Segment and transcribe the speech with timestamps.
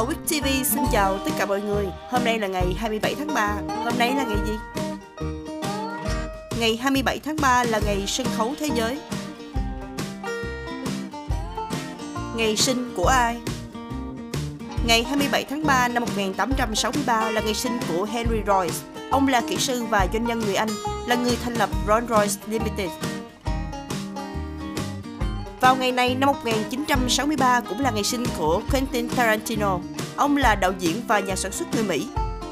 [0.00, 1.86] Ở Week TV xin chào tất cả mọi người.
[2.10, 4.52] Hôm nay là ngày 27 tháng 3 Hôm nay là ngày gì?
[6.60, 8.98] Ngày 27 tháng 3 là ngày sân khấu thế giới.
[12.36, 13.36] Ngày sinh của ai?
[14.86, 18.76] Ngày 27 tháng 3 năm 1863 là ngày sinh của Henry Royce.
[19.10, 20.70] Ông là kỹ sư và doanh nhân người Anh,
[21.06, 23.09] là người thành lập Rolls-Royce Limited
[25.60, 29.78] vào ngày này năm 1963 cũng là ngày sinh của Quentin Tarantino.
[30.16, 32.08] Ông là đạo diễn và nhà sản xuất người Mỹ.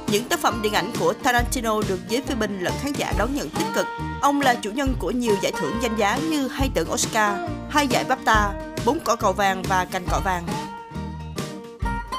[0.09, 3.35] Những tác phẩm điện ảnh của Tarantino được giới phê bình lẫn khán giả đón
[3.35, 3.87] nhận tích cực.
[4.21, 7.33] Ông là chủ nhân của nhiều giải thưởng danh giá như hai tượng Oscar,
[7.71, 8.51] hai giải BAFTA,
[8.85, 10.47] bốn cỏ cầu vàng và cành cỏ vàng.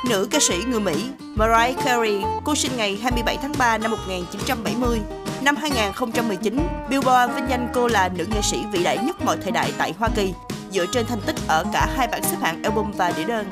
[0.09, 4.99] Nữ ca sĩ người Mỹ Mariah Carey, cô sinh ngày 27 tháng 3 năm 1970.
[5.41, 9.51] Năm 2019, Billboard vinh danh cô là nữ nghệ sĩ vĩ đại nhất mọi thời
[9.51, 10.33] đại tại Hoa Kỳ
[10.71, 13.49] dựa trên thành tích ở cả hai bảng xếp hạng album và đĩa đơn.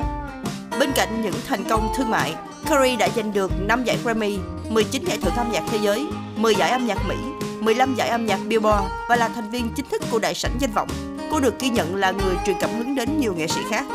[0.80, 2.36] Bên cạnh những thành công thương mại,
[2.70, 4.38] Curry đã giành được 5 giải Grammy,
[4.70, 7.16] 19 giải thưởng âm nhạc thế giới, 10 giải âm nhạc Mỹ,
[7.60, 10.72] 15 giải âm nhạc Billboard và là thành viên chính thức của đại sảnh danh
[10.72, 10.88] vọng.
[11.32, 13.86] Cô được ghi nhận là người truyền cảm hứng đến nhiều nghệ sĩ khác.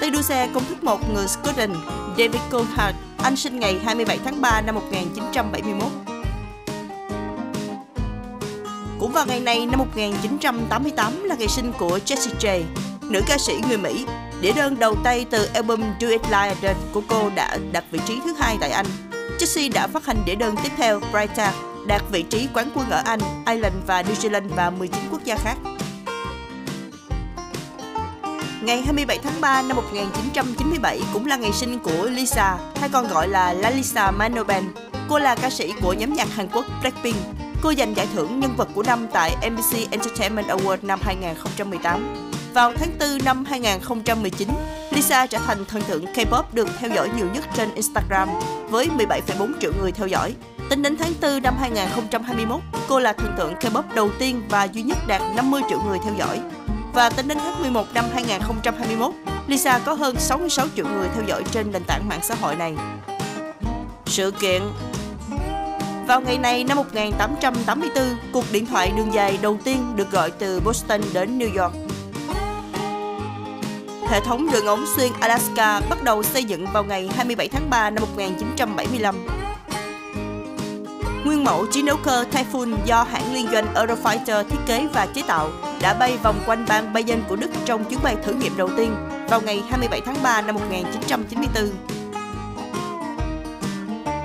[0.00, 1.76] Tay đua xe công thức 1 người Scotland
[2.18, 6.07] David Coulthard, anh sinh ngày 27 tháng 3 năm 1971.
[8.98, 12.62] Cũng vào ngày này năm 1988 là ngày sinh của Jessie J,
[13.02, 14.06] nữ ca sĩ người Mỹ.
[14.40, 18.00] Đĩa đơn đầu tay từ album Do It Like I của cô đã đạt vị
[18.06, 18.86] trí thứ hai tại Anh.
[19.38, 21.54] Jessie đã phát hành đĩa đơn tiếp theo Brighter,
[21.86, 25.36] đạt vị trí quán quân ở Anh, Ireland và New Zealand và 19 quốc gia
[25.36, 25.56] khác.
[28.62, 33.28] Ngày 27 tháng 3 năm 1997 cũng là ngày sinh của Lisa, hay còn gọi
[33.28, 34.72] là Lalisa Manoban.
[35.08, 37.16] Cô là ca sĩ của nhóm nhạc Hàn Quốc Blackpink.
[37.62, 42.30] Cô giành giải thưởng nhân vật của năm tại NBC Entertainment Award năm 2018.
[42.54, 44.48] Vào tháng 4 năm 2019,
[44.90, 48.28] Lisa trở thành thần tượng K-pop được theo dõi nhiều nhất trên Instagram
[48.70, 50.34] với 17,4 triệu người theo dõi.
[50.70, 54.82] Tính đến tháng 4 năm 2021, cô là thần tượng K-pop đầu tiên và duy
[54.82, 56.40] nhất đạt 50 triệu người theo dõi.
[56.94, 59.12] Và tính đến tháng 11 năm 2021,
[59.46, 62.74] Lisa có hơn 66 triệu người theo dõi trên nền tảng mạng xã hội này.
[64.06, 64.62] Sự kiện
[66.08, 70.60] vào ngày này năm 1884, cuộc điện thoại đường dài đầu tiên được gọi từ
[70.60, 71.74] Boston đến New York.
[74.08, 77.90] Hệ thống đường ống xuyên Alaska bắt đầu xây dựng vào ngày 27 tháng 3
[77.90, 79.26] năm 1975.
[81.24, 85.22] Nguyên mẫu chiến đấu cơ Typhoon do hãng liên doanh Eurofighter thiết kế và chế
[85.26, 85.50] tạo
[85.82, 88.94] đã bay vòng quanh bang Bayern của Đức trong chuyến bay thử nghiệm đầu tiên
[89.28, 91.97] vào ngày 27 tháng 3 năm 1994.